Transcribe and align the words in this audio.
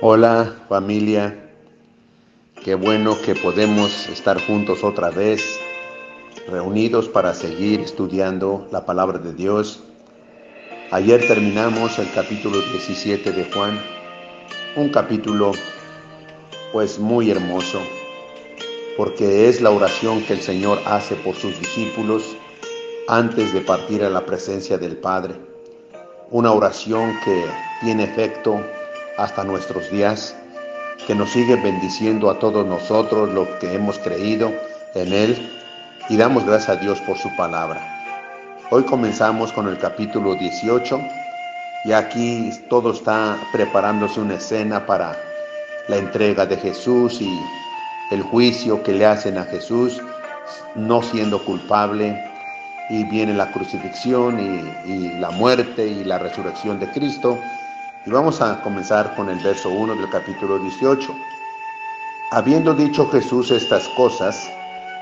Hola 0.00 0.54
familia, 0.68 1.50
qué 2.62 2.76
bueno 2.76 3.20
que 3.20 3.34
podemos 3.34 4.08
estar 4.08 4.40
juntos 4.40 4.84
otra 4.84 5.10
vez, 5.10 5.58
reunidos 6.46 7.08
para 7.08 7.34
seguir 7.34 7.80
estudiando 7.80 8.68
la 8.70 8.86
palabra 8.86 9.18
de 9.18 9.32
Dios. 9.34 9.82
Ayer 10.92 11.26
terminamos 11.26 11.98
el 11.98 12.08
capítulo 12.12 12.60
17 12.60 13.32
de 13.32 13.52
Juan, 13.52 13.76
un 14.76 14.88
capítulo 14.90 15.50
pues 16.72 17.00
muy 17.00 17.32
hermoso, 17.32 17.80
porque 18.96 19.48
es 19.48 19.60
la 19.60 19.70
oración 19.70 20.22
que 20.22 20.34
el 20.34 20.42
Señor 20.42 20.78
hace 20.86 21.16
por 21.16 21.34
sus 21.34 21.58
discípulos 21.58 22.36
antes 23.08 23.52
de 23.52 23.62
partir 23.62 24.04
a 24.04 24.10
la 24.10 24.24
presencia 24.24 24.78
del 24.78 24.96
Padre. 24.96 25.34
Una 26.30 26.52
oración 26.52 27.18
que 27.24 27.46
tiene 27.80 28.04
efecto 28.04 28.60
hasta 29.18 29.42
nuestros 29.44 29.90
días, 29.90 30.34
que 31.06 31.14
nos 31.14 31.30
sigue 31.30 31.56
bendiciendo 31.56 32.30
a 32.30 32.38
todos 32.38 32.64
nosotros 32.64 33.28
los 33.30 33.48
que 33.60 33.74
hemos 33.74 33.98
creído 33.98 34.52
en 34.94 35.12
Él 35.12 35.50
y 36.08 36.16
damos 36.16 36.44
gracias 36.44 36.78
a 36.78 36.80
Dios 36.80 37.00
por 37.00 37.18
su 37.18 37.28
palabra. 37.36 37.80
Hoy 38.70 38.84
comenzamos 38.84 39.52
con 39.52 39.68
el 39.68 39.76
capítulo 39.78 40.34
18 40.34 41.00
y 41.84 41.92
aquí 41.92 42.50
todo 42.70 42.92
está 42.92 43.36
preparándose 43.52 44.20
una 44.20 44.34
escena 44.34 44.86
para 44.86 45.16
la 45.88 45.96
entrega 45.96 46.46
de 46.46 46.56
Jesús 46.56 47.20
y 47.20 47.30
el 48.12 48.22
juicio 48.22 48.82
que 48.82 48.92
le 48.92 49.06
hacen 49.06 49.36
a 49.36 49.44
Jesús 49.44 50.00
no 50.76 51.02
siendo 51.02 51.44
culpable 51.44 52.24
y 52.88 53.04
viene 53.04 53.34
la 53.34 53.50
crucifixión 53.50 54.38
y, 54.38 54.90
y 54.90 55.18
la 55.18 55.30
muerte 55.30 55.86
y 55.86 56.04
la 56.04 56.18
resurrección 56.18 56.78
de 56.78 56.88
Cristo 56.90 57.38
y 58.06 58.10
vamos 58.10 58.40
a 58.40 58.60
comenzar 58.62 59.14
con 59.16 59.28
el 59.28 59.38
verso 59.40 59.70
1 59.70 59.94
del 59.96 60.08
capítulo 60.10 60.58
18. 60.58 61.14
Habiendo 62.30 62.74
dicho 62.74 63.08
Jesús 63.10 63.50
estas 63.50 63.88
cosas, 63.90 64.48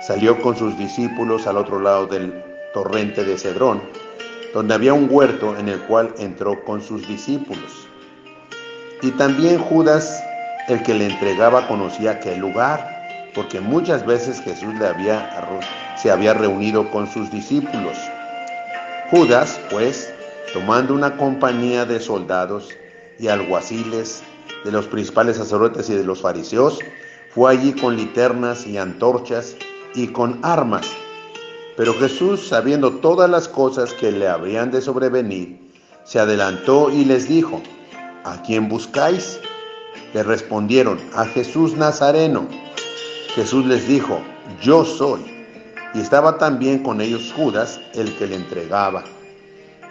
salió 0.00 0.40
con 0.40 0.56
sus 0.56 0.76
discípulos 0.78 1.46
al 1.46 1.56
otro 1.56 1.80
lado 1.80 2.06
del 2.06 2.32
torrente 2.72 3.24
de 3.24 3.38
Cedrón, 3.38 3.82
donde 4.54 4.74
había 4.74 4.94
un 4.94 5.08
huerto 5.10 5.56
en 5.56 5.68
el 5.68 5.80
cual 5.82 6.14
entró 6.18 6.62
con 6.64 6.82
sus 6.82 7.06
discípulos. 7.06 7.88
Y 9.02 9.10
también 9.12 9.58
Judas, 9.58 10.22
el 10.68 10.82
que 10.82 10.94
le 10.94 11.06
entregaba, 11.06 11.68
conocía 11.68 12.12
aquel 12.12 12.38
lugar, 12.38 12.96
porque 13.34 13.60
muchas 13.60 14.06
veces 14.06 14.40
Jesús 14.40 14.74
se 15.96 16.10
había 16.10 16.34
reunido 16.34 16.90
con 16.90 17.06
sus 17.06 17.30
discípulos. 17.30 17.96
Judas, 19.10 19.60
pues, 19.70 20.12
tomando 20.52 20.94
una 20.94 21.16
compañía 21.16 21.84
de 21.84 22.00
soldados, 22.00 22.70
y 23.18 23.28
alguaciles, 23.28 24.22
de 24.64 24.72
los 24.72 24.86
principales 24.86 25.36
sacerdotes 25.36 25.88
y 25.90 25.94
de 25.94 26.04
los 26.04 26.20
fariseos, 26.20 26.78
fue 27.30 27.52
allí 27.52 27.72
con 27.72 27.96
linternas 27.96 28.66
y 28.66 28.78
antorchas 28.78 29.56
y 29.94 30.08
con 30.08 30.38
armas. 30.42 30.86
Pero 31.76 31.94
Jesús, 31.94 32.48
sabiendo 32.48 32.90
todas 32.90 33.28
las 33.28 33.48
cosas 33.48 33.92
que 33.92 34.10
le 34.10 34.28
habrían 34.28 34.70
de 34.70 34.80
sobrevenir, 34.80 35.58
se 36.04 36.18
adelantó 36.18 36.90
y 36.90 37.04
les 37.04 37.28
dijo, 37.28 37.62
¿a 38.24 38.40
quién 38.42 38.68
buscáis? 38.68 39.38
Le 40.14 40.22
respondieron, 40.22 40.98
a 41.14 41.26
Jesús 41.26 41.76
Nazareno. 41.76 42.46
Jesús 43.34 43.66
les 43.66 43.86
dijo, 43.86 44.20
yo 44.62 44.84
soy. 44.84 45.20
Y 45.94 46.00
estaba 46.00 46.38
también 46.38 46.82
con 46.82 47.00
ellos 47.00 47.32
Judas, 47.36 47.80
el 47.94 48.16
que 48.16 48.26
le 48.26 48.36
entregaba. 48.36 49.04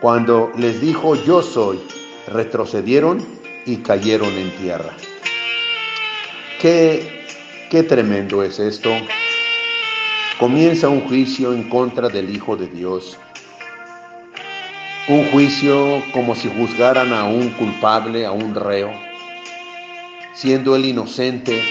Cuando 0.01 0.51
les 0.57 0.81
dijo, 0.81 1.15
yo 1.15 1.41
soy, 1.41 1.79
retrocedieron 2.27 3.25
y 3.65 3.77
cayeron 3.77 4.33
en 4.33 4.51
tierra. 4.57 4.95
Qué, 6.59 7.25
qué 7.69 7.83
tremendo 7.83 8.43
es 8.43 8.59
esto. 8.59 8.89
Comienza 10.39 10.89
un 10.89 11.07
juicio 11.07 11.53
en 11.53 11.69
contra 11.69 12.09
del 12.09 12.29
Hijo 12.35 12.55
de 12.55 12.67
Dios. 12.67 13.17
Un 15.07 15.25
juicio 15.31 16.03
como 16.13 16.35
si 16.35 16.49
juzgaran 16.49 17.13
a 17.13 17.25
un 17.25 17.49
culpable, 17.51 18.25
a 18.25 18.31
un 18.31 18.55
reo, 18.55 18.91
siendo 20.33 20.75
él 20.75 20.85
inocente. 20.85 21.63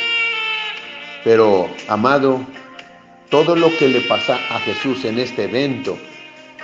Pero, 1.25 1.69
amado, 1.89 2.41
todo 3.31 3.57
lo 3.57 3.77
que 3.77 3.89
le 3.89 4.03
pasa 4.03 4.39
a 4.51 4.61
Jesús 4.61 5.05
en 5.05 5.19
este 5.19 5.45
evento, 5.45 5.99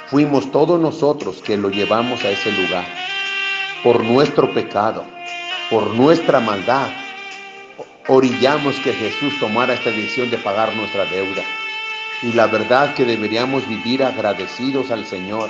fuimos 0.07 0.51
todos 0.53 0.81
nosotros 0.81 1.43
que 1.43 1.57
lo 1.57 1.71
llevamos 1.71 2.25
a 2.25 2.31
ese 2.31 2.53
lugar 2.53 2.85
por 3.83 4.05
nuestro 4.05 4.53
pecado, 4.53 5.05
por 5.71 5.95
nuestra 5.95 6.41
maldad, 6.41 6.89
orillamos 8.09 8.77
que 8.81 8.93
Jesús 8.93 9.39
tomara 9.39 9.75
esta 9.75 9.91
decisión 9.91 10.31
de 10.31 10.39
pagar 10.39 10.75
nuestra 10.75 11.07
deuda. 11.07 11.43
Y 12.23 12.33
la 12.33 12.47
verdad 12.47 12.95
que 12.95 13.05
deberíamos 13.05 13.67
vivir 13.67 14.03
agradecidos 14.05 14.91
al 14.91 15.07
Señor 15.07 15.49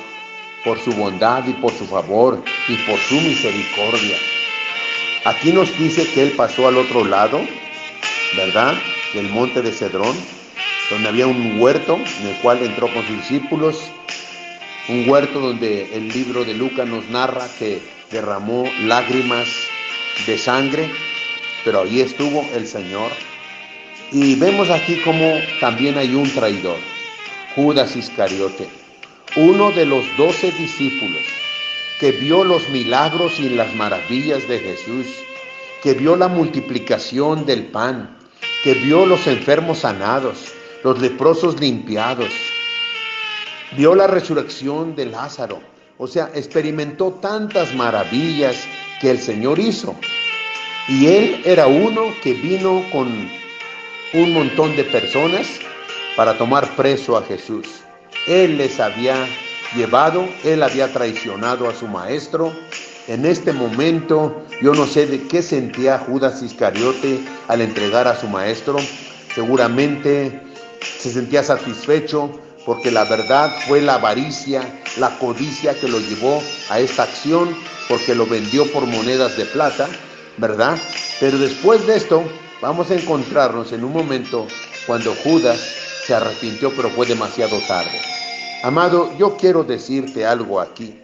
por 0.64 0.78
su 0.78 0.92
bondad 0.92 1.46
y 1.46 1.54
por 1.54 1.72
su 1.72 1.86
favor 1.86 2.42
y 2.68 2.76
por 2.76 2.98
su 2.98 3.14
misericordia. 3.14 4.16
Aquí 5.24 5.52
nos 5.52 5.76
dice 5.76 6.06
que 6.12 6.22
Él 6.22 6.32
pasó 6.36 6.68
al 6.68 6.76
otro 6.76 7.04
lado, 7.04 7.40
¿verdad? 8.36 8.74
Del 9.14 9.28
monte 9.28 9.62
de 9.62 9.72
Cedrón, 9.72 10.16
donde 10.90 11.08
había 11.08 11.26
un 11.26 11.60
huerto 11.60 11.96
en 11.96 12.26
el 12.28 12.36
cual 12.36 12.62
entró 12.62 12.92
con 12.92 13.04
sus 13.06 13.16
discípulos, 13.16 13.80
un 14.88 15.08
huerto 15.08 15.40
donde 15.40 15.94
el 15.94 16.08
libro 16.08 16.44
de 16.44 16.54
Lucas 16.54 16.86
nos 16.86 17.08
narra 17.08 17.48
que 17.58 17.99
derramó 18.10 18.64
lágrimas 18.82 19.48
de 20.26 20.36
sangre, 20.36 20.90
pero 21.64 21.82
ahí 21.82 22.00
estuvo 22.00 22.48
el 22.54 22.66
Señor. 22.66 23.10
Y 24.12 24.34
vemos 24.34 24.70
aquí 24.70 25.00
como 25.02 25.38
también 25.60 25.96
hay 25.96 26.14
un 26.14 26.28
traidor, 26.32 26.78
Judas 27.54 27.94
Iscariote, 27.94 28.68
uno 29.36 29.70
de 29.70 29.86
los 29.86 30.04
doce 30.16 30.50
discípulos 30.52 31.22
que 32.00 32.12
vio 32.12 32.44
los 32.44 32.66
milagros 32.70 33.38
y 33.38 33.50
las 33.50 33.74
maravillas 33.74 34.48
de 34.48 34.58
Jesús, 34.58 35.06
que 35.82 35.92
vio 35.92 36.16
la 36.16 36.28
multiplicación 36.28 37.44
del 37.44 37.66
pan, 37.66 38.16
que 38.64 38.72
vio 38.72 39.04
los 39.04 39.26
enfermos 39.26 39.80
sanados, 39.80 40.52
los 40.82 40.98
leprosos 40.98 41.60
limpiados, 41.60 42.30
vio 43.76 43.94
la 43.94 44.06
resurrección 44.06 44.96
de 44.96 45.06
Lázaro, 45.06 45.60
o 46.02 46.06
sea, 46.06 46.30
experimentó 46.34 47.18
tantas 47.20 47.74
maravillas 47.74 48.56
que 49.02 49.10
el 49.10 49.20
Señor 49.20 49.58
hizo. 49.58 49.94
Y 50.88 51.06
él 51.08 51.42
era 51.44 51.66
uno 51.66 52.14
que 52.22 52.32
vino 52.32 52.82
con 52.90 53.30
un 54.14 54.32
montón 54.32 54.74
de 54.76 54.84
personas 54.84 55.46
para 56.16 56.38
tomar 56.38 56.74
preso 56.74 57.18
a 57.18 57.22
Jesús. 57.22 57.66
Él 58.26 58.56
les 58.56 58.80
había 58.80 59.26
llevado, 59.76 60.26
él 60.42 60.62
había 60.62 60.90
traicionado 60.90 61.68
a 61.68 61.74
su 61.74 61.86
maestro. 61.86 62.50
En 63.06 63.26
este 63.26 63.52
momento 63.52 64.42
yo 64.62 64.72
no 64.72 64.86
sé 64.86 65.06
de 65.06 65.28
qué 65.28 65.42
sentía 65.42 65.98
Judas 65.98 66.42
Iscariote 66.42 67.20
al 67.46 67.60
entregar 67.60 68.08
a 68.08 68.18
su 68.18 68.26
maestro. 68.26 68.78
Seguramente 69.34 70.40
se 70.80 71.10
sentía 71.10 71.42
satisfecho 71.42 72.40
porque 72.64 72.90
la 72.90 73.04
verdad 73.04 73.52
fue 73.66 73.80
la 73.80 73.94
avaricia, 73.94 74.80
la 74.98 75.18
codicia 75.18 75.74
que 75.78 75.88
lo 75.88 75.98
llevó 75.98 76.42
a 76.68 76.78
esta 76.78 77.04
acción, 77.04 77.56
porque 77.88 78.14
lo 78.14 78.26
vendió 78.26 78.70
por 78.72 78.86
monedas 78.86 79.36
de 79.36 79.46
plata, 79.46 79.88
¿verdad? 80.36 80.78
Pero 81.18 81.38
después 81.38 81.86
de 81.86 81.96
esto, 81.96 82.22
vamos 82.60 82.90
a 82.90 82.94
encontrarnos 82.94 83.72
en 83.72 83.84
un 83.84 83.92
momento 83.92 84.46
cuando 84.86 85.14
Judas 85.24 85.58
se 86.06 86.14
arrepintió, 86.14 86.74
pero 86.74 86.90
fue 86.90 87.06
demasiado 87.06 87.58
tarde. 87.66 88.00
Amado, 88.62 89.10
yo 89.18 89.36
quiero 89.36 89.64
decirte 89.64 90.26
algo 90.26 90.60
aquí. 90.60 91.00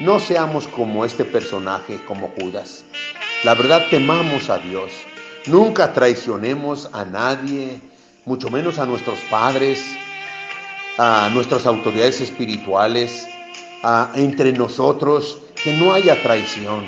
No 0.00 0.20
seamos 0.20 0.68
como 0.68 1.04
este 1.04 1.24
personaje, 1.24 1.98
como 2.06 2.32
Judas. 2.38 2.84
La 3.44 3.54
verdad, 3.54 3.86
temamos 3.90 4.48
a 4.48 4.58
Dios. 4.58 4.92
Nunca 5.46 5.92
traicionemos 5.92 6.88
a 6.92 7.04
nadie, 7.04 7.80
mucho 8.24 8.48
menos 8.50 8.78
a 8.78 8.86
nuestros 8.86 9.18
padres, 9.30 9.82
a 10.98 11.30
nuestras 11.32 11.64
autoridades 11.64 12.20
espirituales, 12.20 13.26
a, 13.84 14.10
entre 14.16 14.52
nosotros, 14.52 15.38
que 15.62 15.72
no 15.72 15.94
haya 15.94 16.20
traición, 16.22 16.84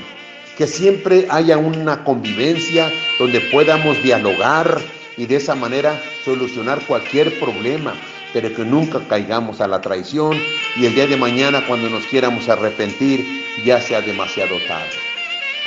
que 0.59 0.67
siempre 0.67 1.27
haya 1.31 1.57
una 1.57 2.05
convivencia 2.05 2.93
donde 3.19 3.41
podamos 3.41 4.03
dialogar 4.03 4.81
y 5.17 5.27
de 5.27 5.37
esa 5.37 5.55
manera 5.55 6.01
solucionar 6.25 6.85
cualquier 6.87 7.39
problema, 7.39 7.95
pero 8.33 8.53
que 8.55 8.65
nunca 8.65 9.01
caigamos 9.09 9.61
a 9.61 9.69
la 9.69 9.81
traición 9.81 10.41
y 10.77 10.87
el 10.87 10.95
día 10.95 11.07
de 11.07 11.17
mañana 11.17 11.65
cuando 11.67 11.89
nos 11.89 12.05
quieramos 12.07 12.49
arrepentir 12.49 13.25
ya 13.65 13.81
sea 13.81 14.01
demasiado 14.01 14.57
tarde. 14.67 14.91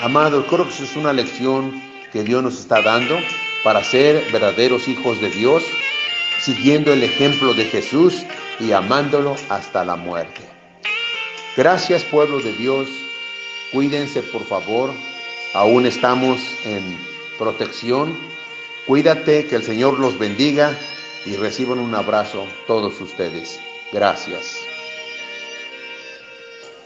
Amado, 0.01 0.45
creo 0.47 0.67
que 0.67 0.83
es 0.83 0.95
una 0.95 1.13
lección 1.13 1.81
que 2.11 2.23
Dios 2.23 2.43
nos 2.43 2.59
está 2.59 2.81
dando 2.81 3.17
para 3.63 3.83
ser 3.83 4.23
verdaderos 4.31 4.87
hijos 4.87 5.19
de 5.21 5.29
Dios 5.29 5.63
siguiendo 6.43 6.91
el 6.91 7.03
ejemplo 7.03 7.53
de 7.53 7.65
Jesús 7.65 8.25
y 8.59 8.73
amándolo 8.73 9.35
hasta 9.49 9.85
la 9.85 9.95
muerte. 9.95 10.41
Gracias 11.55 12.03
pueblo 12.03 12.39
de 12.39 12.51
Dios, 12.53 12.89
cuídense 13.71 14.21
por 14.23 14.43
favor, 14.45 14.91
aún 15.53 15.85
estamos 15.85 16.39
en 16.65 16.97
protección. 17.37 18.17
Cuídate, 18.85 19.45
que 19.45 19.55
el 19.55 19.63
Señor 19.63 19.99
los 19.99 20.19
bendiga 20.19 20.77
y 21.25 21.35
reciban 21.37 21.79
un 21.79 21.95
abrazo 21.95 22.45
todos 22.67 22.99
ustedes. 22.99 23.59
Gracias. 23.93 24.72